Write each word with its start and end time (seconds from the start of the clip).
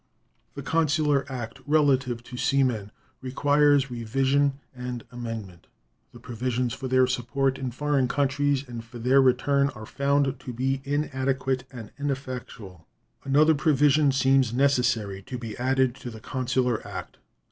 The 0.55 0.63
consular 0.63 1.31
act 1.31 1.59
relative 1.67 2.23
to 2.23 2.35
sea 2.35 2.63
men 2.63 2.89
requires 3.21 3.91
revision 3.91 4.59
and 4.73 5.03
amendment. 5.11 5.67
The 6.11 6.19
provisions 6.19 6.73
for 6.73 6.87
their 6.87 7.05
support 7.05 7.59
in 7.59 7.69
foreign 7.69 8.07
countries 8.07 8.67
and 8.67 8.83
for 8.83 8.97
their 8.97 9.21
return 9.21 9.69
are 9.75 9.85
found 9.85 10.39
to 10.39 10.53
be 10.53 10.81
inadequate 10.85 11.65
and 11.71 11.91
ineffectual. 11.99 12.87
Another 13.25 13.53
provision 13.53 14.11
seems 14.11 14.55
necessary 14.55 15.21
to 15.21 15.37
be 15.37 15.55
added 15.57 15.93
to 15.97 16.09
the 16.09 16.19
consular 16.19 16.81
act. 16.87 17.19